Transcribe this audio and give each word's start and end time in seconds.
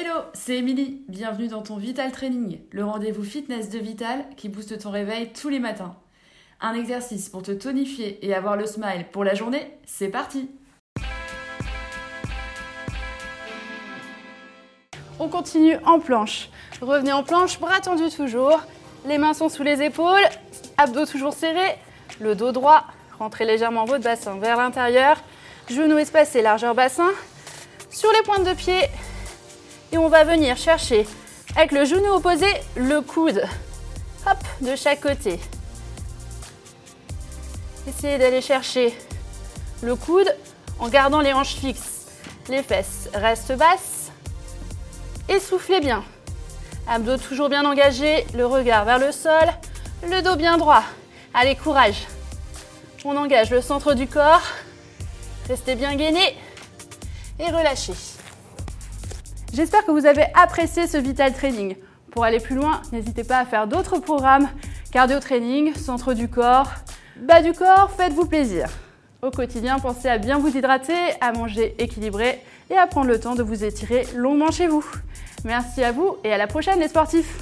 Hello, 0.00 0.20
c'est 0.32 0.58
Émilie. 0.58 1.02
Bienvenue 1.08 1.48
dans 1.48 1.62
ton 1.62 1.76
Vital 1.76 2.12
Training, 2.12 2.60
le 2.70 2.84
rendez-vous 2.84 3.24
fitness 3.24 3.68
de 3.68 3.80
Vital 3.80 4.26
qui 4.36 4.48
booste 4.48 4.78
ton 4.78 4.92
réveil 4.92 5.32
tous 5.32 5.48
les 5.48 5.58
matins. 5.58 5.96
Un 6.60 6.74
exercice 6.74 7.28
pour 7.28 7.42
te 7.42 7.50
tonifier 7.50 8.24
et 8.24 8.32
avoir 8.32 8.56
le 8.56 8.64
smile 8.64 9.06
pour 9.10 9.24
la 9.24 9.34
journée, 9.34 9.76
c'est 9.86 10.06
parti 10.06 10.50
On 15.18 15.26
continue 15.26 15.78
en 15.84 15.98
planche. 15.98 16.48
Revenez 16.80 17.12
en 17.12 17.24
planche, 17.24 17.58
bras 17.58 17.80
tendus 17.80 18.14
toujours. 18.14 18.60
Les 19.04 19.18
mains 19.18 19.34
sont 19.34 19.48
sous 19.48 19.64
les 19.64 19.82
épaules, 19.82 20.28
abdos 20.76 21.06
toujours 21.06 21.34
serrés, 21.34 21.76
le 22.20 22.36
dos 22.36 22.52
droit. 22.52 22.84
Rentrez 23.18 23.46
légèrement 23.46 23.84
votre 23.84 24.04
bassin 24.04 24.38
vers 24.38 24.58
l'intérieur. 24.58 25.16
Genoux 25.68 25.98
espacés, 25.98 26.40
largeur 26.40 26.76
bassin. 26.76 27.10
Sur 27.90 28.12
les 28.12 28.22
pointes 28.22 28.44
de 28.44 28.54
pied. 28.54 28.78
Et 29.92 29.98
on 29.98 30.08
va 30.08 30.24
venir 30.24 30.56
chercher 30.56 31.06
avec 31.56 31.72
le 31.72 31.84
genou 31.84 32.08
opposé 32.08 32.46
le 32.76 33.00
coude. 33.00 33.42
Hop, 34.26 34.38
de 34.60 34.76
chaque 34.76 35.00
côté. 35.00 35.40
Essayez 37.86 38.18
d'aller 38.18 38.42
chercher 38.42 38.94
le 39.82 39.96
coude 39.96 40.34
en 40.78 40.88
gardant 40.88 41.20
les 41.20 41.32
hanches 41.32 41.54
fixes. 41.54 42.06
Les 42.48 42.62
fesses 42.62 43.08
restent 43.14 43.56
basses. 43.56 44.10
Et 45.28 45.40
soufflez 45.40 45.80
bien. 45.80 46.04
Abdos 46.86 47.18
toujours 47.18 47.48
bien 47.48 47.64
engagés, 47.64 48.26
le 48.34 48.46
regard 48.46 48.84
vers 48.84 48.98
le 48.98 49.12
sol, 49.12 49.52
le 50.08 50.22
dos 50.22 50.36
bien 50.36 50.56
droit. 50.56 50.82
Allez, 51.34 51.54
courage. 51.54 52.06
On 53.04 53.16
engage 53.16 53.50
le 53.50 53.60
centre 53.60 53.94
du 53.94 54.06
corps. 54.06 54.42
Restez 55.48 55.74
bien 55.74 55.94
gainé 55.96 56.36
et 57.38 57.46
relâchez. 57.46 57.94
J'espère 59.52 59.84
que 59.84 59.90
vous 59.90 60.06
avez 60.06 60.26
apprécié 60.34 60.86
ce 60.86 60.98
Vital 60.98 61.32
Training. 61.32 61.76
Pour 62.10 62.24
aller 62.24 62.38
plus 62.38 62.54
loin, 62.54 62.82
n'hésitez 62.92 63.24
pas 63.24 63.38
à 63.38 63.44
faire 63.44 63.66
d'autres 63.66 63.98
programmes 63.98 64.48
cardio 64.90 65.20
training, 65.20 65.74
centre 65.74 66.14
du 66.14 66.28
corps, 66.28 66.70
bas 67.16 67.42
du 67.42 67.52
corps, 67.52 67.90
faites-vous 67.96 68.26
plaisir. 68.26 68.68
Au 69.22 69.30
quotidien, 69.30 69.78
pensez 69.78 70.08
à 70.08 70.18
bien 70.18 70.38
vous 70.38 70.56
hydrater, 70.56 70.94
à 71.20 71.32
manger 71.32 71.74
équilibré 71.78 72.40
et 72.70 72.76
à 72.76 72.86
prendre 72.86 73.08
le 73.08 73.18
temps 73.18 73.34
de 73.34 73.42
vous 73.42 73.64
étirer 73.64 74.06
longuement 74.14 74.50
chez 74.50 74.66
vous. 74.66 74.84
Merci 75.44 75.82
à 75.82 75.92
vous 75.92 76.16
et 76.24 76.32
à 76.32 76.38
la 76.38 76.46
prochaine 76.46 76.78
les 76.78 76.88
sportifs 76.88 77.38